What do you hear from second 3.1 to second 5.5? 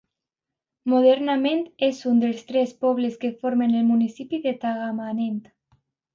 que formen el municipi de Tagamanent.